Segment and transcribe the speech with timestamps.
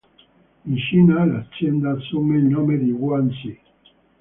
[0.65, 3.55] In Cina l'azienda assume il nome di Guan Zhi.